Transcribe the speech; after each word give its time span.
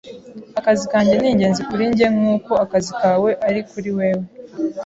Akazi 0.59 0.83
kanjye 0.91 1.13
ni 1.17 1.27
ingenzi 1.31 1.61
kuri 1.69 1.83
njye 1.91 2.07
nkuko 2.15 2.51
akazi 2.65 2.91
kawe 3.01 3.29
ari 3.47 3.59
kuri 3.69 3.89
wewe. 3.97 4.25